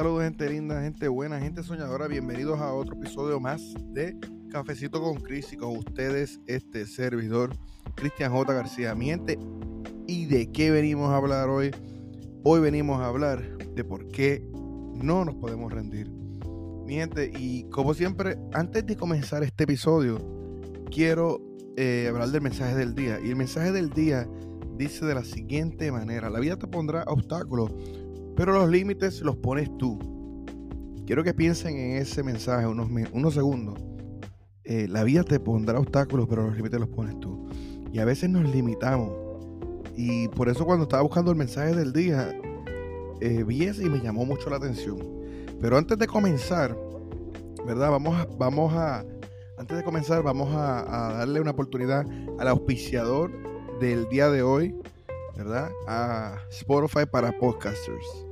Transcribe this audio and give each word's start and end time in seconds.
Saludos 0.00 0.24
gente 0.24 0.48
linda, 0.48 0.80
gente 0.80 1.08
buena, 1.08 1.38
gente 1.38 1.62
soñadora. 1.62 2.08
Bienvenidos 2.08 2.58
a 2.58 2.72
otro 2.72 2.96
episodio 2.96 3.38
más 3.38 3.60
de 3.92 4.16
Cafecito 4.50 4.98
con 4.98 5.16
Cris 5.16 5.52
y 5.52 5.58
con 5.58 5.76
ustedes 5.76 6.40
este 6.46 6.86
servidor, 6.86 7.50
Cristian 7.96 8.32
J. 8.32 8.50
García. 8.50 8.94
Mi 8.94 9.10
gente, 9.10 9.38
¿y 10.06 10.24
de 10.24 10.50
qué 10.50 10.70
venimos 10.70 11.10
a 11.10 11.18
hablar 11.18 11.50
hoy? 11.50 11.70
Hoy 12.44 12.60
venimos 12.60 12.98
a 12.98 13.08
hablar 13.08 13.42
de 13.74 13.84
por 13.84 14.08
qué 14.08 14.42
no 14.94 15.26
nos 15.26 15.34
podemos 15.34 15.70
rendir. 15.70 16.10
Mi 16.86 16.94
gente, 16.94 17.30
y 17.38 17.64
como 17.64 17.92
siempre, 17.92 18.38
antes 18.54 18.86
de 18.86 18.96
comenzar 18.96 19.42
este 19.42 19.64
episodio, 19.64 20.16
quiero 20.90 21.42
eh, 21.76 22.06
hablar 22.08 22.30
del 22.30 22.40
mensaje 22.40 22.74
del 22.74 22.94
día. 22.94 23.20
Y 23.22 23.28
el 23.28 23.36
mensaje 23.36 23.70
del 23.70 23.90
día 23.90 24.26
dice 24.78 25.04
de 25.04 25.14
la 25.14 25.24
siguiente 25.24 25.92
manera, 25.92 26.30
la 26.30 26.40
vida 26.40 26.56
te 26.56 26.66
pondrá 26.66 27.02
obstáculos 27.02 27.70
pero 28.40 28.54
los 28.54 28.70
límites 28.70 29.20
los 29.20 29.36
pones 29.36 29.68
tú. 29.76 29.98
Quiero 31.04 31.22
que 31.22 31.34
piensen 31.34 31.76
en 31.76 31.98
ese 31.98 32.22
mensaje 32.22 32.66
unos, 32.66 32.88
unos 33.12 33.34
segundos. 33.34 33.78
Eh, 34.64 34.88
la 34.88 35.04
vida 35.04 35.24
te 35.24 35.38
pondrá 35.38 35.78
obstáculos, 35.78 36.26
pero 36.26 36.46
los 36.46 36.56
límites 36.56 36.80
los 36.80 36.88
pones 36.88 37.20
tú. 37.20 37.50
Y 37.92 37.98
a 37.98 38.06
veces 38.06 38.30
nos 38.30 38.48
limitamos. 38.50 39.12
Y 39.94 40.28
por 40.28 40.48
eso 40.48 40.64
cuando 40.64 40.84
estaba 40.84 41.02
buscando 41.02 41.30
el 41.30 41.36
mensaje 41.36 41.74
del 41.74 41.92
día, 41.92 42.34
eh, 43.20 43.44
vi 43.46 43.64
ese 43.64 43.84
y 43.84 43.90
me 43.90 44.00
llamó 44.00 44.24
mucho 44.24 44.48
la 44.48 44.56
atención. 44.56 44.96
Pero 45.60 45.76
antes 45.76 45.98
de 45.98 46.06
comenzar, 46.06 46.74
¿verdad? 47.66 47.90
Vamos 47.90 48.16
a, 48.16 48.26
vamos 48.38 48.72
a 48.72 49.04
antes 49.58 49.76
de 49.76 49.84
comenzar, 49.84 50.22
vamos 50.22 50.48
a, 50.54 51.10
a 51.10 51.12
darle 51.18 51.42
una 51.42 51.50
oportunidad 51.50 52.06
al 52.38 52.48
auspiciador 52.48 53.30
del 53.80 54.08
día 54.08 54.30
de 54.30 54.40
hoy, 54.40 54.74
¿verdad? 55.36 55.70
A 55.86 56.38
Spotify 56.48 57.04
para 57.04 57.32
podcasters. 57.38 58.29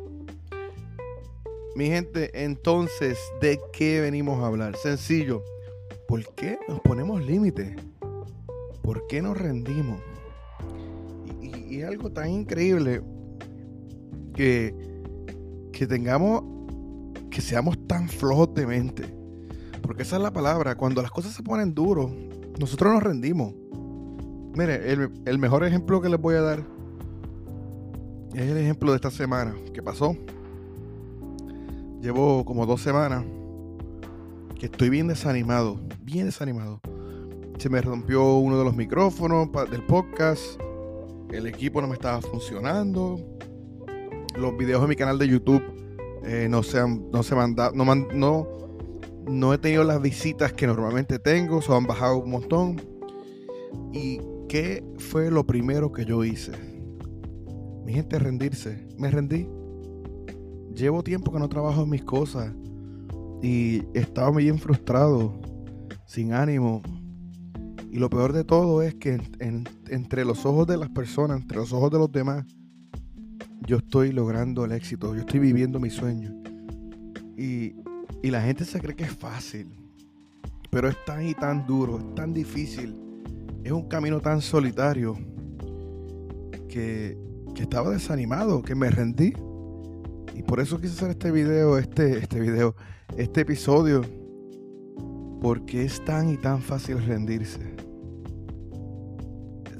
Mi 1.75 1.87
gente, 1.87 2.31
entonces, 2.45 3.19
¿de 3.41 3.61
qué 3.73 4.01
venimos 4.01 4.43
a 4.43 4.47
hablar? 4.47 4.77
Sencillo. 4.77 5.43
¿Por 6.07 6.25
qué 6.35 6.59
nos 6.69 6.81
ponemos 6.81 7.25
límites? 7.25 7.77
¿Por 8.83 9.07
qué 9.07 9.21
nos 9.23 9.37
rendimos? 9.37 10.01
Y, 11.43 11.81
es 11.81 11.87
algo 11.87 12.11
tan 12.11 12.31
increíble 12.31 13.03
que, 14.35 14.75
que 15.73 15.87
tengamos, 15.87 16.43
que 17.31 17.41
seamos 17.41 17.87
tan 17.87 18.09
flojos 18.09 18.55
de 18.55 18.67
mente. 18.67 19.05
Porque 19.83 20.03
esa 20.03 20.17
es 20.17 20.23
la 20.23 20.33
palabra. 20.33 20.77
Cuando 20.77 21.03
las 21.03 21.11
cosas 21.11 21.33
se 21.33 21.43
ponen 21.43 21.75
duros, 21.75 22.11
nosotros 22.59 22.93
nos 22.93 23.03
rendimos. 23.03 23.55
Mire, 24.57 24.91
el, 24.93 25.11
el 25.27 25.39
mejor 25.39 25.65
ejemplo 25.65 26.01
que 26.01 26.09
les 26.09 26.21
voy 26.21 26.35
a 26.35 26.41
dar 26.41 26.65
es 28.35 28.51
el 28.51 28.57
ejemplo 28.57 28.91
de 28.91 28.97
esta 28.97 29.11
semana. 29.11 29.55
¿Qué 29.73 29.83
pasó? 29.83 30.17
Llevo 32.01 32.45
como 32.45 32.65
dos 32.65 32.81
semanas 32.81 33.25
que 34.59 34.67
estoy 34.67 34.89
bien 34.89 35.09
desanimado, 35.09 35.81
bien 36.03 36.27
desanimado. 36.27 36.81
Se 37.59 37.69
me 37.69 37.81
rompió 37.81 38.37
uno 38.37 38.57
de 38.57 38.65
los 38.65 38.77
micrófonos 38.77 39.49
del 39.69 39.85
podcast. 39.85 40.61
El 41.31 41.49
equipo 41.49 41.81
no 41.81 41.89
me 41.89 41.95
estaba 41.95 42.21
funcionando. 42.21 43.19
Los 44.37 44.57
videos 44.57 44.83
de 44.83 44.89
mi 44.89 44.95
canal 44.95 45.19
de 45.19 45.27
YouTube 45.27 45.63
eh, 46.25 46.47
no 46.49 46.63
se 46.63 46.79
han, 46.79 47.11
no 47.11 47.25
se 47.25 47.35
mandan, 47.35 47.77
no, 47.77 47.85
no, 47.85 48.49
no 49.27 49.55
he 49.55 49.59
tenido 49.59 49.83
las 49.83 50.01
visitas 50.01 50.53
que 50.53 50.69
normalmente 50.69 51.19
tengo, 51.19 51.61
se 51.61 51.75
han 51.75 51.87
bajado 51.87 52.19
un 52.19 52.31
montón. 52.31 52.81
¿Y 53.93 54.21
qué 54.49 54.85
fue 54.99 55.33
lo 55.33 55.45
primero 55.45 55.91
que 55.91 56.05
yo 56.05 56.23
hice? 56.23 56.53
Mi 57.85 57.93
gente, 57.93 58.21
rendirse. 58.21 58.87
Me 58.97 59.11
rendí 59.11 59.49
llevo 60.79 61.03
tiempo 61.03 61.33
que 61.33 61.39
no 61.39 61.49
trabajo 61.49 61.83
en 61.83 61.91
mis 61.91 62.05
cosas 62.05 62.53
y 63.43 63.83
estaba 63.95 64.31
bien 64.37 64.59
frustrado, 64.59 65.39
sin 66.07 66.33
ánimo. 66.33 66.83
Y 67.91 67.99
lo 67.99 68.11
peor 68.11 68.33
de 68.33 68.45
todo 68.45 68.83
es 68.83 68.95
que 68.95 69.21
entre 69.89 70.25
los 70.25 70.45
ojos 70.47 70.67
de 70.67 70.77
las 70.77 70.91
personas, 70.91 71.41
entre 71.41 71.59
los 71.59 71.73
ojos 71.73 71.91
de 71.91 71.99
los 71.99 72.13
demás, 72.13 72.45
yo 73.67 73.79
estoy 73.79 74.13
logrando 74.13 74.65
el 74.65 74.73
éxito, 74.73 75.15
yo 75.15 75.21
estoy 75.21 75.41
viviendo 75.41 75.81
mi 75.81 75.91
sueño. 75.91 76.35
Y, 77.37 77.75
la 78.23 78.43
gente 78.43 78.67
se 78.67 78.79
cree 78.79 78.95
que 78.95 79.05
es 79.05 79.17
fácil, 79.17 79.69
pero 80.71 80.89
es 80.89 80.97
tan 81.07 81.27
y 81.27 81.33
tan 81.33 81.67
duro, 81.67 81.99
es 81.99 82.15
tan 82.15 82.35
difícil, 82.35 82.95
es 83.65 83.73
un 83.73 83.89
camino 83.89 84.21
tan 84.21 84.43
solitario 84.43 85.17
que 86.69 87.17
estaba 87.57 87.91
desanimado, 87.91 88.63
que 88.63 88.75
me 88.75 88.91
rendí. 88.91 89.33
Y 90.39 90.43
por 90.45 90.61
eso 90.61 90.81
quise 90.81 90.95
hacer 90.95 91.11
este 91.11 91.33
video, 91.33 91.79
este, 91.79 92.19
este 92.19 92.39
video, 92.39 92.77
este 93.17 93.41
episodio. 93.41 94.03
Porque 95.41 95.85
es 95.85 96.05
tan 96.05 96.31
y 96.31 96.37
tan 96.37 96.63
fácil 96.63 97.05
rendirse. 97.05 97.75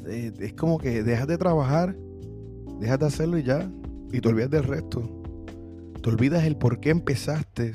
Es, 0.09 0.53
como 0.55 0.79
que 0.79 1.05
dejas 1.05 1.29
de 1.29 1.39
trabajar, 1.39 1.97
dejas 2.81 2.99
de 2.99 3.07
hacerlo 3.07 3.39
y 3.39 3.45
ya. 3.45 3.71
Y 4.11 4.21
te 4.21 4.29
olvidas 4.29 4.51
del 4.51 4.65
resto. 4.65 5.23
Te 6.03 6.11
olvidas 6.11 6.43
el 6.43 6.57
por 6.57 6.81
qué 6.81 6.91
empezaste 6.91 7.75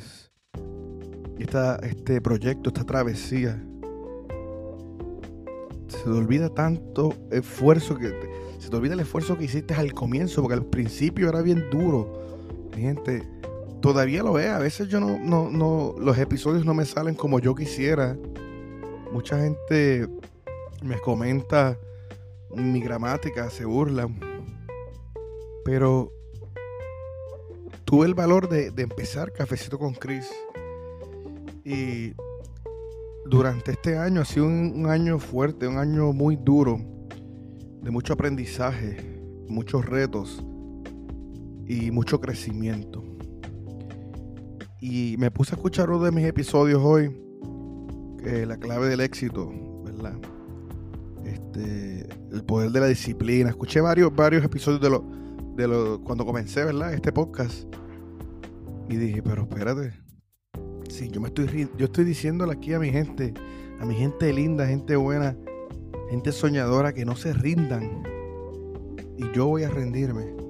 esta, 1.39 1.77
este 1.77 2.19
proyecto, 2.19 2.69
esta 2.69 2.83
travesía. 2.83 3.63
Se 5.87 6.03
te 6.03 6.09
olvida 6.09 6.49
tanto 6.49 7.13
esfuerzo 7.31 7.95
que... 7.95 8.11
Se 8.59 8.69
te 8.69 8.75
olvida 8.75 8.93
el 8.93 8.99
esfuerzo 8.99 9.37
que 9.37 9.45
hiciste 9.45 9.73
al 9.73 9.93
comienzo, 9.93 10.41
porque 10.41 10.55
al 10.55 10.65
principio 10.65 11.29
era 11.29 11.41
bien 11.41 11.63
duro 11.71 12.32
gente, 12.81 13.23
todavía 13.81 14.23
lo 14.23 14.33
ve. 14.33 14.49
A 14.49 14.59
veces 14.59 14.87
yo 14.87 14.99
no, 14.99 15.19
no, 15.19 15.49
no, 15.49 15.95
los 15.99 16.17
episodios 16.17 16.65
no 16.65 16.73
me 16.73 16.85
salen 16.85 17.15
como 17.15 17.39
yo 17.39 17.55
quisiera. 17.55 18.17
Mucha 19.11 19.39
gente 19.39 20.07
me 20.81 20.99
comenta 20.99 21.77
mi 22.55 22.81
gramática, 22.81 23.49
se 23.49 23.65
burlan. 23.65 24.19
Pero 25.65 26.11
tuve 27.85 28.07
el 28.07 28.13
valor 28.13 28.49
de, 28.49 28.71
de 28.71 28.83
empezar 28.83 29.31
Cafecito 29.31 29.77
con 29.77 29.93
Chris. 29.93 30.29
Y 31.65 32.13
durante 33.25 33.71
este 33.71 33.97
año 33.97 34.21
ha 34.21 34.25
sido 34.25 34.45
un, 34.45 34.85
año 34.89 35.17
fuerte, 35.19 35.67
un 35.67 35.77
año 35.77 36.11
muy 36.11 36.35
duro, 36.35 36.79
de 37.81 37.91
mucho 37.91 38.13
aprendizaje, 38.13 38.97
muchos 39.47 39.85
retos 39.85 40.43
y 41.67 41.91
mucho 41.91 42.19
crecimiento. 42.19 43.03
Y 44.79 45.15
me 45.17 45.31
puse 45.31 45.53
a 45.53 45.55
escuchar 45.55 45.89
uno 45.89 46.03
de 46.03 46.11
mis 46.11 46.25
episodios 46.25 46.81
hoy, 46.83 47.15
la 48.23 48.57
clave 48.57 48.89
del 48.89 48.99
éxito, 48.99 49.51
¿verdad? 49.85 50.15
Este, 51.25 52.07
el 52.31 52.43
poder 52.43 52.71
de 52.71 52.79
la 52.81 52.87
disciplina. 52.87 53.49
Escuché 53.49 53.79
varios, 53.79 54.13
varios 54.13 54.43
episodios 54.43 54.81
de 54.81 54.89
lo, 54.89 55.05
de 55.55 55.67
lo, 55.67 56.01
cuando 56.03 56.25
comencé, 56.25 56.65
¿verdad? 56.65 56.93
Este 56.93 57.11
podcast. 57.11 57.65
Y 58.89 58.97
dije, 58.97 59.21
pero 59.23 59.43
espérate. 59.43 59.93
Sí, 60.89 61.09
yo 61.09 61.21
me 61.21 61.29
estoy, 61.29 61.69
yo 61.77 61.85
estoy 61.85 62.03
diciéndole 62.03 62.53
aquí 62.53 62.73
a 62.73 62.79
mi 62.79 62.91
gente, 62.91 63.33
a 63.79 63.85
mi 63.85 63.95
gente 63.95 64.31
linda, 64.33 64.67
gente 64.67 64.97
buena, 64.97 65.35
gente 66.09 66.31
soñadora, 66.33 66.93
que 66.93 67.05
no 67.05 67.15
se 67.15 67.33
rindan. 67.33 68.03
Y 69.17 69.31
yo 69.31 69.47
voy 69.47 69.63
a 69.63 69.69
rendirme 69.69 70.42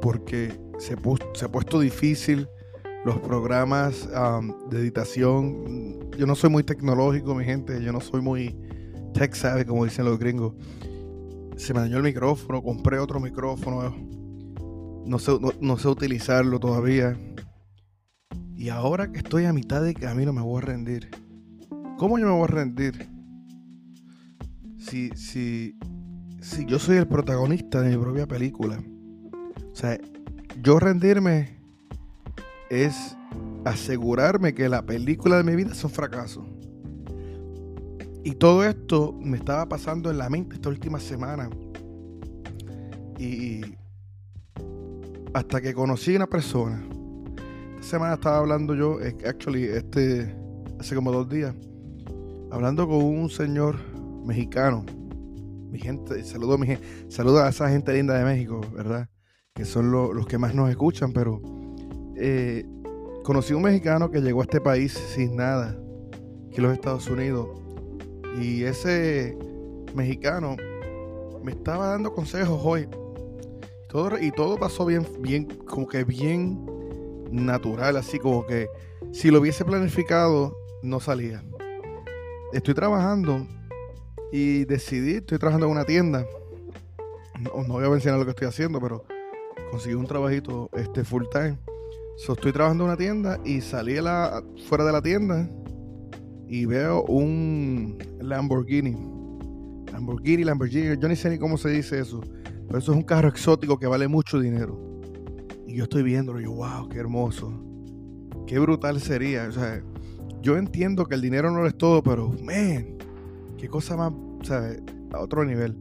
porque 0.00 0.52
se, 0.78 0.96
se 1.34 1.44
ha 1.44 1.52
puesto 1.52 1.80
difícil 1.80 2.48
los 3.04 3.18
programas 3.20 4.08
de 4.70 4.78
editación. 4.78 6.10
Yo 6.18 6.26
no 6.26 6.34
soy 6.34 6.50
muy 6.50 6.62
tecnológico, 6.62 7.34
mi 7.34 7.44
gente. 7.44 7.82
Yo 7.82 7.92
no 7.92 8.00
soy 8.00 8.20
muy 8.20 8.56
tech 9.14 9.34
savvy, 9.34 9.64
como 9.64 9.84
dicen 9.84 10.04
los 10.04 10.18
gringos. 10.18 10.54
Se 11.56 11.74
me 11.74 11.80
dañó 11.80 11.98
el 11.98 12.02
micrófono, 12.02 12.62
compré 12.62 12.98
otro 12.98 13.20
micrófono. 13.20 13.94
No 15.06 15.18
sé, 15.18 15.32
no, 15.60 15.78
sé 15.78 15.88
utilizarlo 15.88 16.58
todavía. 16.60 17.16
Y 18.54 18.68
ahora 18.68 19.10
que 19.10 19.18
estoy 19.18 19.46
a 19.46 19.52
mitad 19.52 19.82
de 19.82 19.94
camino 19.94 20.32
me 20.32 20.42
voy 20.42 20.62
a 20.62 20.66
rendir. 20.66 21.10
¿Cómo 21.98 22.18
yo 22.18 22.26
me 22.26 22.32
voy 22.32 22.44
a 22.44 22.46
rendir? 22.46 23.08
Si, 24.78 25.10
si, 25.10 25.78
si 26.40 26.64
yo 26.66 26.78
soy 26.78 26.96
el 26.96 27.06
protagonista 27.06 27.80
de 27.82 27.96
mi 27.96 28.02
propia 28.02 28.26
película 28.26 28.82
sea, 29.80 29.98
yo 30.62 30.78
rendirme 30.78 31.58
es 32.68 33.16
asegurarme 33.64 34.54
que 34.54 34.68
la 34.68 34.84
película 34.84 35.38
de 35.38 35.44
mi 35.44 35.56
vida 35.56 35.72
es 35.72 35.82
un 35.84 35.90
fracaso. 35.90 36.46
Y 38.22 38.32
todo 38.32 38.64
esto 38.64 39.16
me 39.18 39.38
estaba 39.38 39.66
pasando 39.66 40.10
en 40.10 40.18
la 40.18 40.28
mente 40.28 40.56
esta 40.56 40.68
última 40.68 41.00
semana. 41.00 41.48
Y 43.18 43.62
hasta 45.32 45.60
que 45.60 45.72
conocí 45.72 46.14
a 46.14 46.16
una 46.16 46.26
persona. 46.26 46.84
Esta 47.76 47.96
semana 47.96 48.14
estaba 48.14 48.38
hablando 48.38 48.74
yo, 48.74 48.98
actually, 49.26 49.64
este, 49.64 50.34
hace 50.78 50.94
como 50.94 51.10
dos 51.12 51.28
días, 51.30 51.54
hablando 52.50 52.86
con 52.86 53.02
un 53.02 53.30
señor 53.30 53.76
mexicano. 54.26 54.84
Mi 55.70 55.78
gente, 55.78 56.22
saludo 56.24 56.54
a, 56.54 56.58
saludo 57.08 57.42
a 57.42 57.48
esa 57.48 57.70
gente 57.70 57.94
linda 57.94 58.18
de 58.18 58.24
México, 58.24 58.60
¿verdad? 58.74 59.08
Que 59.54 59.64
son 59.64 59.90
los 59.90 60.26
que 60.26 60.38
más 60.38 60.54
nos 60.54 60.70
escuchan, 60.70 61.12
pero 61.12 61.40
eh, 62.16 62.64
conocí 63.24 63.52
un 63.52 63.62
mexicano 63.62 64.10
que 64.10 64.20
llegó 64.20 64.40
a 64.40 64.44
este 64.44 64.60
país 64.60 64.92
sin 64.92 65.36
nada, 65.36 65.78
que 66.52 66.60
los 66.60 66.72
Estados 66.72 67.08
Unidos. 67.08 67.48
Y 68.40 68.62
ese 68.64 69.36
mexicano 69.94 70.56
me 71.42 71.52
estaba 71.52 71.88
dando 71.88 72.12
consejos 72.12 72.60
hoy. 72.64 72.88
Todo, 73.88 74.18
y 74.20 74.30
todo 74.30 74.56
pasó 74.56 74.86
bien, 74.86 75.04
bien, 75.20 75.46
como 75.46 75.88
que 75.88 76.04
bien 76.04 76.64
natural, 77.32 77.96
así 77.96 78.18
como 78.18 78.46
que 78.46 78.68
si 79.12 79.30
lo 79.30 79.40
hubiese 79.40 79.64
planificado, 79.64 80.56
no 80.82 81.00
salía. 81.00 81.42
Estoy 82.52 82.74
trabajando 82.74 83.46
y 84.32 84.64
decidí, 84.64 85.16
estoy 85.16 85.38
trabajando 85.38 85.66
en 85.66 85.72
una 85.72 85.84
tienda. 85.84 86.24
No 87.40 87.74
voy 87.74 87.84
a 87.84 87.88
mencionar 87.88 88.20
lo 88.20 88.24
que 88.24 88.30
estoy 88.30 88.46
haciendo, 88.46 88.80
pero 88.80 89.04
conseguí 89.70 89.94
un 89.94 90.06
trabajito 90.06 90.70
este, 90.74 91.04
full 91.04 91.24
time. 91.32 91.56
So, 92.16 92.34
estoy 92.34 92.52
trabajando 92.52 92.84
en 92.84 92.90
una 92.90 92.96
tienda 92.96 93.40
y 93.44 93.60
salí 93.60 93.94
la, 94.00 94.42
fuera 94.68 94.84
de 94.84 94.92
la 94.92 95.00
tienda 95.00 95.48
y 96.48 96.66
veo 96.66 97.04
un 97.04 97.96
Lamborghini. 98.20 98.96
Lamborghini, 99.92 100.44
Lamborghini, 100.44 101.00
yo 101.00 101.08
ni 101.08 101.16
sé 101.16 101.30
ni 101.30 101.38
cómo 101.38 101.56
se 101.56 101.70
dice 101.70 102.00
eso. 102.00 102.20
Pero 102.66 102.78
eso 102.78 102.92
es 102.92 102.96
un 102.98 103.04
carro 103.04 103.28
exótico 103.28 103.78
que 103.78 103.86
vale 103.86 104.06
mucho 104.08 104.38
dinero. 104.38 104.78
Y 105.66 105.76
yo 105.76 105.84
estoy 105.84 106.02
viéndolo 106.02 106.40
y 106.40 106.44
yo, 106.44 106.52
wow, 106.52 106.88
qué 106.88 106.98
hermoso. 106.98 107.52
Qué 108.46 108.58
brutal 108.58 109.00
sería. 109.00 109.46
O 109.48 109.52
sea, 109.52 109.82
yo 110.42 110.56
entiendo 110.56 111.06
que 111.06 111.14
el 111.14 111.20
dinero 111.20 111.50
no 111.50 111.66
es 111.66 111.76
todo, 111.76 112.02
pero, 112.02 112.28
man, 112.42 112.98
qué 113.56 113.68
cosa 113.68 113.96
más, 113.96 114.12
¿sabes? 114.42 114.82
A 115.12 115.20
otro 115.20 115.44
nivel. 115.44 115.76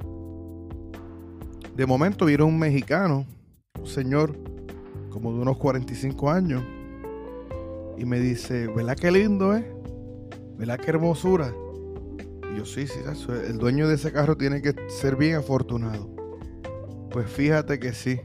De 1.75 1.86
momento 1.86 2.25
vieron 2.25 2.50
un 2.50 2.59
mexicano, 2.59 3.25
un 3.77 3.88
señor 3.88 4.36
como 5.10 5.33
de 5.33 5.39
unos 5.39 5.57
45 5.57 6.30
años, 6.30 6.63
y 7.98 8.06
me 8.06 8.19
dice, 8.19 8.68
¿verdad 8.68 8.95
qué 8.95 9.12
lindo, 9.12 9.56
eh? 9.56 9.66
¿Verdad 10.57 10.80
qué 10.80 10.92
hermosura? 10.92 11.54
Y 12.54 12.57
yo, 12.57 12.66
sí, 12.66 12.88
sí, 12.88 13.00
el 13.48 13.57
dueño 13.57 13.88
de 13.88 13.95
ese 13.95 14.12
carro 14.12 14.38
tiene 14.38 14.62
que 14.62 14.74
ser 14.88 15.16
bien 15.16 15.36
afortunado. 15.36 16.10
Pues 17.12 17.30
fíjate 17.30 17.80
que 17.80 17.94
sí. 17.94 18.19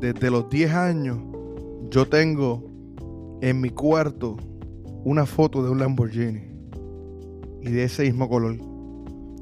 Desde 0.00 0.30
los 0.30 0.48
10 0.48 0.72
años, 0.72 1.18
yo 1.90 2.06
tengo 2.06 2.62
en 3.40 3.60
mi 3.60 3.70
cuarto 3.70 4.36
una 5.04 5.26
foto 5.26 5.64
de 5.64 5.70
un 5.70 5.80
Lamborghini. 5.80 6.42
Y 7.62 7.70
de 7.70 7.84
ese 7.84 8.04
mismo 8.04 8.28
color. 8.28 8.56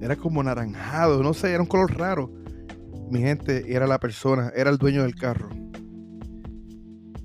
Era 0.01 0.17
como 0.17 0.43
naranjado, 0.43 1.23
no 1.23 1.35
sé, 1.35 1.51
era 1.53 1.63
un 1.63 1.69
color 1.69 1.95
raro. 1.99 2.31
Mi 3.11 3.21
gente 3.21 3.73
era 3.75 3.87
la 3.87 3.99
persona, 3.99 4.53
era 4.55 4.71
el 4.71 4.79
dueño 4.79 5.03
del 5.03 5.15
carro. 5.15 5.49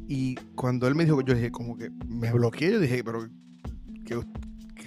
Y 0.07 0.35
cuando 0.55 0.87
él 0.87 0.95
me 0.95 1.05
dijo, 1.05 1.21
yo 1.21 1.35
dije, 1.35 1.51
como 1.51 1.77
que 1.77 1.91
me 2.07 2.31
bloqueé, 2.33 2.71
yo 2.71 2.79
dije, 2.79 3.03
pero 3.03 3.29
¿qué, 4.05 4.19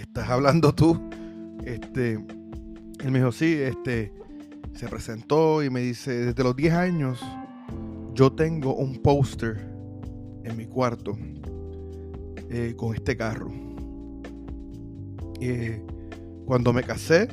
estás 0.00 0.28
hablando 0.28 0.74
tú? 0.74 1.00
Este, 1.64 2.14
él 2.14 3.10
me 3.10 3.20
dijo, 3.20 3.30
sí, 3.30 3.54
este, 3.54 4.12
se 4.74 4.88
presentó 4.88 5.62
y 5.62 5.70
me 5.70 5.80
dice, 5.80 6.12
desde 6.12 6.42
los 6.42 6.56
10 6.56 6.74
años 6.74 7.20
yo 8.14 8.32
tengo 8.32 8.74
un 8.74 9.00
póster 9.00 9.58
en 10.44 10.56
mi 10.56 10.66
cuarto 10.66 11.16
eh, 12.50 12.74
con 12.76 12.94
este 12.94 13.16
carro. 13.16 13.50
Eh, 15.40 15.82
cuando 16.44 16.72
me 16.72 16.82
casé, 16.82 17.28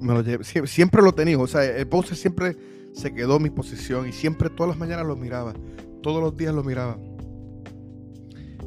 me 0.00 0.12
lo 0.12 0.22
llevé, 0.22 0.44
siempre, 0.44 1.02
lo 1.02 1.12
tenía, 1.12 1.38
o 1.38 1.46
sea, 1.46 1.64
el 1.64 1.86
póster 1.86 2.16
siempre 2.16 2.56
se 2.98 3.14
quedó 3.14 3.38
mi 3.38 3.48
posición 3.48 4.08
y 4.08 4.12
siempre 4.12 4.50
todas 4.50 4.70
las 4.70 4.78
mañanas 4.78 5.06
lo 5.06 5.14
miraba, 5.14 5.54
todos 6.02 6.20
los 6.20 6.36
días 6.36 6.52
lo 6.52 6.64
miraba. 6.64 6.98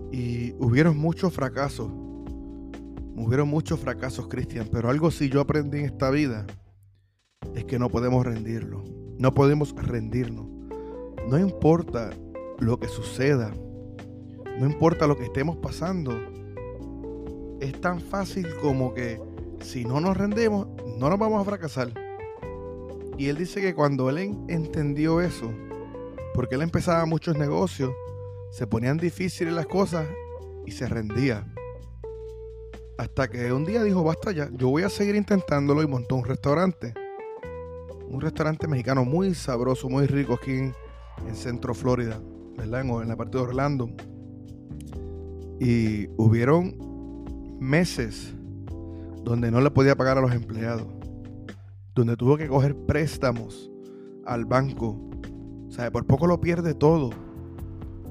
Y 0.10 0.54
hubieron 0.54 0.98
muchos 0.98 1.34
fracasos, 1.34 1.92
hubieron 3.18 3.50
muchos 3.50 3.78
fracasos, 3.82 4.30
Cristian, 4.30 4.70
pero 4.72 4.90
algo 4.90 5.12
sí 5.12 5.28
yo 5.28 5.42
aprendí 5.42 5.80
en 5.80 5.86
esta 5.86 6.10
vida 6.10 6.48
es 7.56 7.66
que 7.66 7.78
no 7.78 7.90
podemos 7.90 8.26
rendirlo, 8.26 8.86
no 9.18 9.34
podemos 9.34 9.76
rendirnos. 9.76 10.48
No 11.28 11.38
importa 11.38 12.12
lo 12.60 12.80
que 12.80 12.88
suceda, 12.88 13.52
no 14.58 14.66
importa 14.66 15.08
lo 15.08 15.18
que 15.18 15.26
estemos 15.26 15.58
pasando, 15.58 16.14
es 17.60 17.80
tan 17.82 18.00
fácil 18.00 18.48
como 18.62 18.94
que 18.94 19.20
si 19.60 19.84
no 19.84 20.00
nos 20.00 20.16
rendemos, 20.16 20.68
no 20.98 21.10
nos 21.10 21.20
vamos 21.20 21.42
a 21.42 21.46
fracasar. 21.46 22.01
Y 23.22 23.30
él 23.30 23.38
dice 23.38 23.62
que 23.62 23.76
cuando 23.76 24.10
él 24.10 24.36
entendió 24.48 25.22
eso, 25.22 25.54
porque 26.34 26.56
él 26.56 26.64
empezaba 26.64 27.06
muchos 27.06 27.38
negocios, 27.38 27.92
se 28.50 28.66
ponían 28.66 28.98
difíciles 28.98 29.54
las 29.54 29.68
cosas 29.68 30.08
y 30.66 30.72
se 30.72 30.88
rendía. 30.88 31.46
Hasta 32.98 33.30
que 33.30 33.54
un 33.54 33.64
día 33.64 33.84
dijo, 33.84 34.04
basta 34.04 34.32
ya, 34.32 34.50
yo 34.54 34.70
voy 34.70 34.82
a 34.82 34.90
seguir 34.90 35.14
intentándolo 35.14 35.84
y 35.84 35.88
montó 35.88 36.16
un 36.16 36.26
restaurante. 36.26 36.96
Un 38.08 38.22
restaurante 38.22 38.68
mexicano 38.68 39.06
muy 39.06 39.36
sabroso, 39.36 39.88
muy 39.88 40.08
rico 40.08 40.34
aquí 40.34 40.54
en, 40.54 40.74
Centro 41.36 41.76
Florida, 41.76 42.20
¿verdad? 42.58 42.82
En, 42.82 42.90
en 42.90 43.08
la 43.08 43.16
parte 43.16 43.38
de 43.38 43.44
Orlando. 43.44 43.88
Y 45.60 46.08
hubieron 46.18 46.76
meses 47.60 48.34
donde 49.24 49.52
no 49.52 49.62
le 49.62 49.70
podía 49.70 49.96
pagar 49.96 50.18
a 50.18 50.22
los 50.22 50.34
empleados 50.34 51.01
donde 51.94 52.16
tuvo 52.16 52.38
que 52.38 52.48
coger 52.48 52.76
préstamos 52.76 53.72
al 54.26 54.46
banco. 54.46 55.00
O 55.68 55.72
sea, 55.72 55.92
por 55.92 56.06
poco 56.06 56.28
lo 56.28 56.40
pierde 56.40 56.74
todo. 56.74 57.12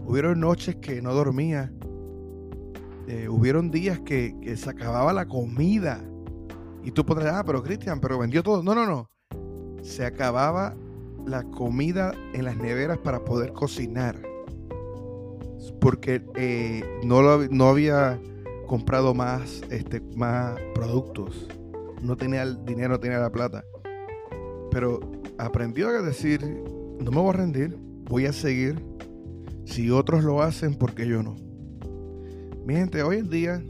Hubieron 0.06 0.40
noches 0.40 0.76
que 0.76 1.00
no 1.02 1.14
dormía. 1.14 1.72
Eh, 3.06 3.28
hubieron 3.28 3.70
días 3.70 4.00
que, 4.00 4.34
se 4.56 4.70
acababa 4.70 5.12
la 5.12 5.26
comida. 5.26 6.00
Y 6.82 6.90
tú 6.90 7.04
podrás, 7.04 7.34
ah, 7.34 7.44
pero 7.44 7.62
Cristian, 7.62 8.00
pero 8.00 8.18
vendió 8.18 8.42
todo. 8.42 8.62
No, 8.62 8.74
no, 8.74 8.86
no. 8.86 9.10
Se 9.82 10.04
acababa 10.04 10.74
la 11.26 11.44
comida 11.44 12.12
en 12.32 12.44
las 12.44 12.56
neveras 12.56 12.98
para 12.98 13.24
poder 13.24 13.52
cocinar. 13.52 14.20
Porque 15.80 16.22
eh, 16.34 16.82
no, 17.04 17.22
no 17.48 17.68
había 17.68 18.20
comprado 18.66 19.14
más, 19.14 19.62
este, 19.70 20.00
más 20.16 20.58
productos. 20.74 21.48
No 22.02 22.16
tenía 22.16 22.42
el 22.42 22.64
dinero, 22.64 22.90
no 22.90 23.00
tenía 23.00 23.18
la 23.18 23.30
plata. 23.30 23.64
Pero 24.70 25.00
aprendió 25.38 25.88
a 25.88 26.02
decir, 26.02 26.40
no 27.00 27.10
me 27.10 27.20
voy 27.20 27.30
a 27.30 27.32
rendir, 27.38 27.76
voy 28.04 28.26
a 28.26 28.32
seguir. 28.32 28.84
Si 29.64 29.90
otros 29.90 30.24
lo 30.24 30.42
hacen, 30.42 30.74
¿por 30.74 30.94
qué 30.94 31.06
yo 31.06 31.22
no? 31.22 31.36
Mi 32.66 32.74
gente, 32.74 33.02
hoy 33.02 33.18
en 33.18 33.30
día, 33.30 33.62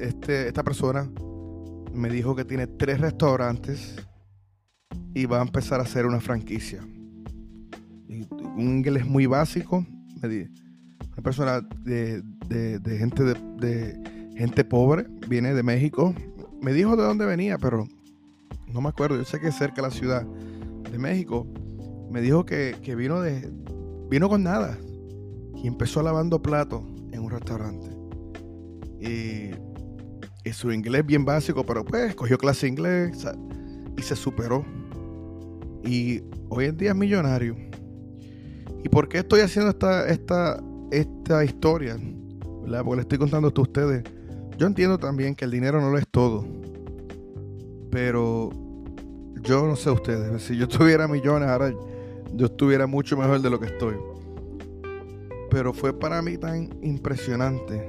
este, 0.00 0.48
esta 0.48 0.62
persona 0.62 1.10
me 1.92 2.08
dijo 2.08 2.34
que 2.34 2.44
tiene 2.44 2.66
tres 2.66 3.00
restaurantes 3.00 3.96
y 5.14 5.26
va 5.26 5.38
a 5.38 5.42
empezar 5.42 5.80
a 5.80 5.84
hacer 5.84 6.06
una 6.06 6.20
franquicia. 6.20 6.82
un 6.82 8.76
inglés 8.76 9.06
muy 9.06 9.26
básico. 9.26 9.86
Una 10.22 11.22
persona 11.22 11.60
de, 11.84 12.22
gente 12.98 13.24
de 13.24 14.20
gente 14.36 14.64
pobre, 14.64 15.06
viene 15.28 15.54
de 15.54 15.62
México. 15.62 16.14
Me 16.60 16.72
dijo 16.72 16.96
de 16.96 17.02
dónde 17.02 17.24
venía, 17.24 17.58
pero 17.58 17.86
no 18.72 18.80
me 18.80 18.88
acuerdo, 18.88 19.16
yo 19.16 19.24
sé 19.24 19.40
que 19.40 19.48
es 19.48 19.54
cerca 19.54 19.76
de 19.76 19.82
la 19.82 19.90
ciudad 19.90 20.26
de 20.90 20.98
México, 20.98 21.46
me 22.10 22.20
dijo 22.20 22.44
que, 22.44 22.74
vino 22.96 23.20
de 23.20 23.50
vino 24.10 24.28
con 24.28 24.42
nada 24.42 24.76
y 25.54 25.68
empezó 25.68 26.02
lavando 26.02 26.42
platos 26.42 26.82
en 27.12 27.20
un 27.20 27.30
restaurante. 27.30 27.88
Y, 29.00 29.50
su 30.52 30.72
inglés 30.72 31.06
bien 31.06 31.24
básico, 31.24 31.64
pero 31.64 31.84
pues 31.84 32.12
cogió 32.16 32.36
clase 32.36 32.66
de 32.66 32.72
inglés 32.72 33.24
y 33.96 34.02
se 34.02 34.16
superó. 34.16 34.64
Y 35.84 36.22
hoy 36.48 36.64
en 36.64 36.76
día 36.76 36.90
es 36.90 36.96
millonario. 36.96 37.56
¿Y 38.82 38.88
por 38.88 39.08
qué 39.08 39.18
estoy 39.18 39.42
haciendo 39.42 39.70
esta, 39.70 40.08
esta, 40.08 40.60
esta 40.90 41.44
historia? 41.44 41.96
Porque 42.66 42.96
le 42.96 43.02
estoy 43.02 43.18
contando 43.18 43.46
esto 43.46 43.60
a 43.60 43.64
ustedes. 43.64 44.02
Yo 44.60 44.66
entiendo 44.66 44.98
también 44.98 45.34
que 45.34 45.46
el 45.46 45.50
dinero 45.50 45.80
no 45.80 45.88
lo 45.88 45.96
es 45.96 46.06
todo. 46.06 46.44
Pero 47.90 48.50
yo 49.40 49.66
no 49.66 49.74
sé 49.74 49.90
ustedes, 49.90 50.42
si 50.46 50.58
yo 50.58 50.68
tuviera 50.68 51.08
millones 51.08 51.48
ahora 51.48 51.72
yo 52.34 52.44
estuviera 52.44 52.86
mucho 52.86 53.16
mejor 53.16 53.40
de 53.40 53.48
lo 53.48 53.58
que 53.58 53.64
estoy. 53.64 53.96
Pero 55.50 55.72
fue 55.72 55.98
para 55.98 56.20
mí 56.20 56.36
tan 56.36 56.68
impresionante 56.82 57.88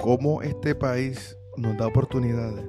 cómo 0.00 0.42
este 0.42 0.74
país 0.74 1.38
nos 1.56 1.76
da 1.76 1.86
oportunidades. 1.86 2.66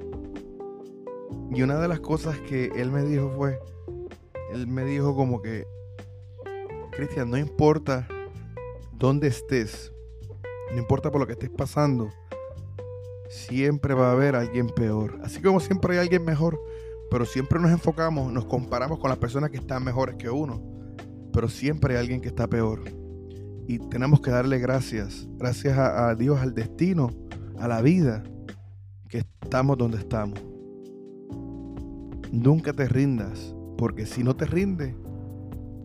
Y 1.50 1.62
una 1.62 1.80
de 1.80 1.88
las 1.88 1.98
cosas 1.98 2.38
que 2.38 2.66
él 2.76 2.92
me 2.92 3.02
dijo 3.02 3.32
fue, 3.36 3.58
él 4.52 4.68
me 4.68 4.84
dijo 4.84 5.16
como 5.16 5.42
que, 5.42 5.66
Cristian, 6.92 7.30
no 7.30 7.36
importa 7.36 8.06
dónde 8.92 9.26
estés, 9.26 9.92
no 10.70 10.78
importa 10.78 11.10
por 11.10 11.20
lo 11.20 11.26
que 11.26 11.32
estés 11.32 11.50
pasando, 11.50 12.12
siempre 13.28 13.94
va 13.94 14.08
a 14.08 14.12
haber 14.12 14.36
alguien 14.36 14.68
peor. 14.68 15.18
Así 15.22 15.40
como 15.40 15.60
siempre 15.60 15.94
hay 15.94 16.00
alguien 16.00 16.24
mejor, 16.24 16.60
pero 17.10 17.24
siempre 17.24 17.60
nos 17.60 17.70
enfocamos, 17.70 18.32
nos 18.32 18.46
comparamos 18.46 18.98
con 18.98 19.10
las 19.10 19.18
personas 19.18 19.50
que 19.50 19.58
están 19.58 19.84
mejores 19.84 20.16
que 20.16 20.30
uno, 20.30 20.62
pero 21.32 21.48
siempre 21.48 21.94
hay 21.94 22.00
alguien 22.00 22.20
que 22.20 22.28
está 22.28 22.46
peor. 22.46 22.82
Y 23.68 23.78
tenemos 23.78 24.20
que 24.20 24.30
darle 24.30 24.58
gracias, 24.58 25.28
gracias 25.38 25.76
a, 25.76 26.14
Dios, 26.14 26.40
al 26.40 26.54
destino, 26.54 27.10
a 27.58 27.66
la 27.66 27.82
vida, 27.82 28.22
que 29.08 29.24
estamos 29.42 29.76
donde 29.76 29.98
estamos. 29.98 30.40
Nunca 32.30 32.72
te 32.72 32.88
rindas, 32.88 33.54
porque 33.76 34.06
si 34.06 34.22
no 34.22 34.36
te 34.36 34.46
rindes, 34.46 34.94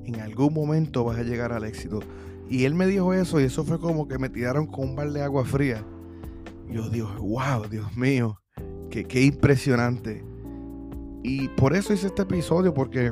en 0.06 0.20
algún 0.20 0.54
momento 0.54 1.04
vas 1.04 1.18
a 1.18 1.24
llegar 1.24 1.54
al 1.54 1.64
éxito. 1.64 2.00
Y 2.50 2.66
él 2.66 2.76
me 2.76 2.86
dijo 2.86 3.14
eso 3.14 3.40
y 3.40 3.46
eso 3.46 3.64
fue 3.64 3.80
como 3.80 4.08
que 4.08 4.20
me 4.20 4.30
tiraron 4.30 4.68
con 4.68 4.90
un 4.90 4.96
balde 4.96 5.20
de 5.20 5.26
agua 5.26 5.46
fría. 5.46 5.84
Yo 6.72 6.90
digo, 6.90 7.10
wow, 7.20 7.68
Dios 7.70 7.96
mío, 7.98 8.40
qué, 8.90 9.04
qué 9.04 9.22
impresionante. 9.24 10.24
Y 11.24 11.50
por 11.50 11.76
eso 11.76 11.94
hice 11.94 12.08
este 12.08 12.22
episodio, 12.22 12.74
porque 12.74 13.08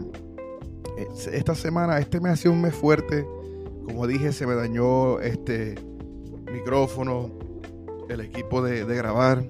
eh, 0.97 1.07
esta 1.31 1.53
semana, 1.55 1.99
este 1.99 2.19
me 2.21 2.29
ha 2.29 2.35
sido 2.35 2.53
un 2.53 2.61
mes 2.61 2.73
fuerte. 2.73 3.25
Como 3.85 4.07
dije, 4.07 4.31
se 4.31 4.47
me 4.47 4.55
dañó 4.55 5.19
este 5.19 5.75
micrófono, 6.51 7.31
el 8.07 8.21
equipo 8.21 8.61
de, 8.61 8.85
de 8.85 8.95
grabar. 8.95 9.45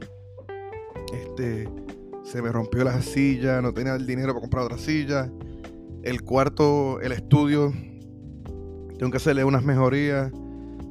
Este, 1.14 1.70
se 2.24 2.42
me 2.42 2.52
rompió 2.52 2.84
la 2.84 3.02
silla, 3.02 3.62
no 3.62 3.74
tenía 3.74 3.96
el 3.96 4.06
dinero 4.06 4.34
para 4.34 4.42
comprar 4.42 4.66
otra 4.66 4.78
silla. 4.78 5.32
El 6.04 6.24
cuarto, 6.24 7.00
el 7.02 7.12
estudio, 7.12 7.74
tengo 8.98 9.12
que 9.12 9.18
hacerle 9.18 9.44
unas 9.44 9.64
mejorías. 9.64 10.32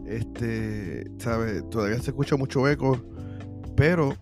Este, 0.08 1.10
¿sabe? 1.18 1.62
Todavía 1.62 2.00
se 2.00 2.10
escucha 2.10 2.36
mucho 2.36 2.66
eco, 2.66 2.98
pero 3.76 4.14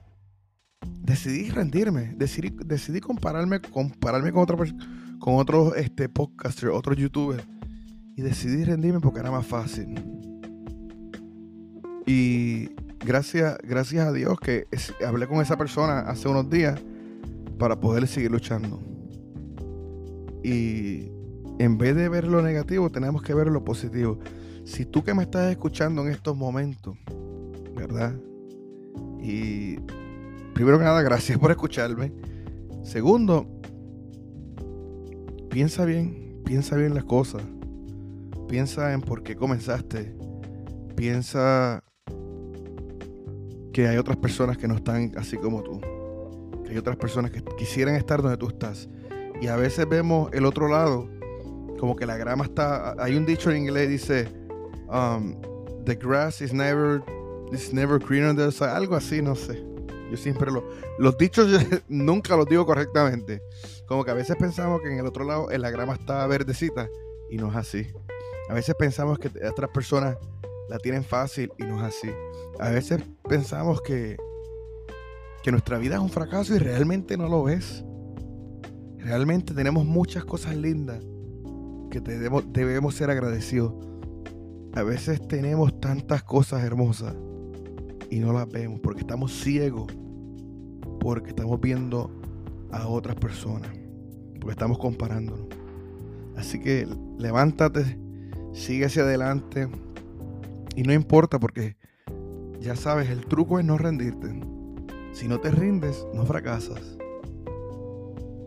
decidí 1.00 1.48
rendirme, 1.50 2.14
decidí, 2.16 2.50
decidí 2.64 3.00
compararme, 3.00 3.60
compararme 3.60 4.32
con 4.32 4.42
otro, 4.42 4.58
con 5.20 5.36
otros 5.36 5.76
este, 5.76 6.08
podcasters, 6.08 6.72
otros 6.74 6.96
youtubers, 6.96 7.44
y 8.16 8.22
decidí 8.22 8.64
rendirme 8.64 9.00
porque 9.00 9.20
era 9.20 9.30
más 9.30 9.46
fácil. 9.46 9.94
Y 12.06 12.70
gracias, 12.98 13.56
gracias 13.62 14.06
a 14.08 14.12
Dios 14.12 14.38
que 14.40 14.66
hablé 15.06 15.28
con 15.28 15.40
esa 15.40 15.56
persona 15.56 16.00
hace 16.00 16.28
unos 16.28 16.50
días 16.50 16.80
para 17.58 17.78
poder 17.78 18.08
seguir 18.08 18.32
luchando. 18.32 18.80
Y 20.42 21.10
en 21.58 21.78
vez 21.78 21.94
de 21.96 22.08
ver 22.08 22.26
lo 22.26 22.42
negativo, 22.42 22.90
tenemos 22.90 23.22
que 23.22 23.34
ver 23.34 23.48
lo 23.48 23.64
positivo. 23.64 24.18
Si 24.66 24.84
tú 24.84 25.04
que 25.04 25.14
me 25.14 25.22
estás 25.22 25.48
escuchando 25.52 26.02
en 26.02 26.08
estos 26.08 26.36
momentos, 26.36 26.98
¿verdad? 27.76 28.12
Y 29.22 29.76
primero 30.54 30.76
que 30.76 30.84
nada, 30.84 31.02
gracias 31.02 31.38
por 31.38 31.52
escucharme. 31.52 32.12
Segundo, 32.82 33.46
piensa 35.50 35.84
bien, 35.84 36.42
piensa 36.44 36.76
bien 36.76 36.94
las 36.94 37.04
cosas. 37.04 37.42
Piensa 38.48 38.92
en 38.92 39.02
por 39.02 39.22
qué 39.22 39.36
comenzaste. 39.36 40.16
Piensa 40.96 41.80
que 43.72 43.86
hay 43.86 43.98
otras 43.98 44.16
personas 44.16 44.58
que 44.58 44.66
no 44.66 44.74
están 44.74 45.12
así 45.16 45.36
como 45.36 45.62
tú. 45.62 45.80
Que 46.64 46.72
hay 46.72 46.76
otras 46.76 46.96
personas 46.96 47.30
que 47.30 47.40
quisieran 47.56 47.94
estar 47.94 48.20
donde 48.20 48.36
tú 48.36 48.48
estás. 48.48 48.88
Y 49.40 49.46
a 49.46 49.54
veces 49.54 49.88
vemos 49.88 50.28
el 50.32 50.44
otro 50.44 50.66
lado, 50.66 51.08
como 51.78 51.94
que 51.94 52.04
la 52.04 52.16
grama 52.16 52.44
está. 52.44 53.00
Hay 53.00 53.14
un 53.14 53.24
dicho 53.24 53.52
en 53.52 53.58
inglés 53.58 53.88
dice, 53.88 54.45
um, 54.88 55.40
the 55.84 55.94
grass 55.94 56.40
is 56.40 56.52
never, 56.52 57.02
is 57.52 57.72
never 57.72 57.98
greener 57.98 58.34
than 58.34 58.50
the 58.50 58.64
Algo 58.64 58.96
así, 58.96 59.22
no 59.22 59.34
sé. 59.34 59.62
Yo 60.10 60.16
siempre 60.16 60.50
lo. 60.50 60.64
Los 60.98 61.16
dichos 61.18 61.48
nunca 61.88 62.36
los 62.36 62.46
digo 62.46 62.64
correctamente. 62.64 63.42
Como 63.86 64.04
que 64.04 64.10
a 64.10 64.14
veces 64.14 64.36
pensamos 64.36 64.80
que 64.80 64.92
en 64.92 64.98
el 64.98 65.06
otro 65.06 65.24
lado 65.24 65.50
en 65.50 65.62
la 65.62 65.70
grama 65.70 65.94
está 65.94 66.26
verdecita 66.26 66.88
y 67.30 67.36
no 67.36 67.50
es 67.50 67.56
así. 67.56 67.86
A 68.48 68.54
veces 68.54 68.74
pensamos 68.78 69.18
que 69.18 69.30
otras 69.48 69.70
personas 69.70 70.16
la 70.68 70.78
tienen 70.78 71.04
fácil 71.04 71.52
y 71.58 71.64
no 71.64 71.78
es 71.78 71.94
así. 71.94 72.10
A 72.58 72.70
veces 72.70 73.02
pensamos 73.28 73.80
que, 73.82 74.16
que 75.42 75.50
nuestra 75.50 75.78
vida 75.78 75.96
es 75.96 76.00
un 76.00 76.10
fracaso 76.10 76.54
y 76.54 76.58
realmente 76.58 77.16
no 77.16 77.28
lo 77.28 77.48
es. 77.48 77.84
Realmente 78.98 79.54
tenemos 79.54 79.84
muchas 79.84 80.24
cosas 80.24 80.56
lindas 80.56 81.02
que 81.90 82.00
debemos, 82.00 82.44
debemos 82.52 82.94
ser 82.94 83.10
agradecidos. 83.10 83.72
A 84.76 84.82
veces 84.82 85.26
tenemos 85.26 85.80
tantas 85.80 86.22
cosas 86.22 86.62
hermosas 86.62 87.14
y 88.10 88.18
no 88.18 88.34
las 88.34 88.46
vemos 88.46 88.78
porque 88.80 89.00
estamos 89.00 89.32
ciegos, 89.32 89.86
porque 91.00 91.30
estamos 91.30 91.58
viendo 91.62 92.10
a 92.70 92.86
otras 92.86 93.16
personas, 93.16 93.70
porque 94.34 94.50
estamos 94.50 94.78
comparándonos. 94.78 95.46
Así 96.36 96.60
que 96.60 96.86
levántate, 97.18 97.98
sigue 98.52 98.84
hacia 98.84 99.04
adelante 99.04 99.66
y 100.76 100.82
no 100.82 100.92
importa 100.92 101.40
porque 101.40 101.78
ya 102.60 102.76
sabes, 102.76 103.08
el 103.08 103.24
truco 103.24 103.58
es 103.58 103.64
no 103.64 103.78
rendirte. 103.78 104.28
Si 105.12 105.26
no 105.26 105.40
te 105.40 105.52
rindes, 105.52 106.06
no 106.12 106.26
fracasas. 106.26 106.98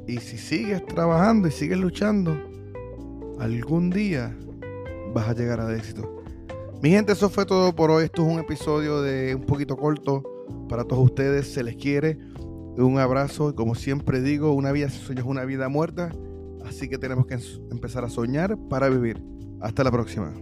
Y 0.05 0.17
si 0.17 0.37
sigues 0.37 0.85
trabajando 0.85 1.47
y 1.47 1.51
sigues 1.51 1.79
luchando, 1.79 2.37
algún 3.39 3.89
día 3.89 4.37
vas 5.11 5.29
a 5.29 5.33
llegar 5.33 5.59
al 5.59 5.75
éxito. 5.75 6.18
Mi 6.81 6.91
gente, 6.91 7.11
eso 7.11 7.29
fue 7.29 7.45
todo 7.45 7.75
por 7.75 7.91
hoy. 7.91 8.05
Esto 8.05 8.25
es 8.25 8.33
un 8.33 8.39
episodio 8.39 9.01
de 9.01 9.35
un 9.35 9.45
poquito 9.45 9.75
corto 9.75 10.23
para 10.69 10.85
todos 10.85 11.03
ustedes. 11.03 11.51
Se 11.51 11.61
les 11.61 11.75
quiere. 11.75 12.17
Un 12.77 12.99
abrazo. 12.99 13.53
Como 13.53 13.75
siempre 13.75 14.21
digo, 14.21 14.53
una 14.53 14.71
vida 14.71 14.89
sin 14.89 15.01
sueños 15.01 15.25
es 15.25 15.29
una 15.29 15.43
vida 15.43 15.67
muerta. 15.67 16.09
Así 16.65 16.87
que 16.87 16.97
tenemos 16.97 17.25
que 17.25 17.37
empezar 17.69 18.05
a 18.05 18.09
soñar 18.09 18.57
para 18.69 18.87
vivir. 18.87 19.21
Hasta 19.59 19.83
la 19.83 19.91
próxima. 19.91 20.33